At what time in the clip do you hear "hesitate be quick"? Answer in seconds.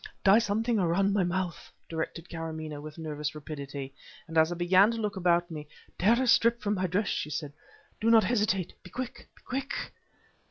8.23-9.29